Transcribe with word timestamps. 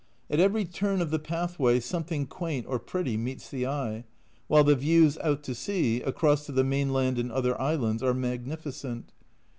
At 0.31 0.39
every 0.39 0.65
turn 0.65 0.99
of 0.99 1.11
the 1.11 1.19
pathway 1.19 1.79
something 1.79 2.25
quaint 2.25 2.65
or 2.67 2.79
pretty 2.79 3.17
meets 3.17 3.47
the 3.51 3.67
eye, 3.67 4.05
while 4.47 4.63
the 4.63 4.73
views 4.75 5.19
out 5.19 5.43
to 5.43 5.53
sea, 5.53 6.01
across 6.01 6.47
to 6.47 6.51
the 6.51 6.63
mainland 6.63 7.19
and 7.19 7.31
other 7.31 7.55
islands, 7.61 8.01
are 8.01 8.15
magnificent. 8.15 9.11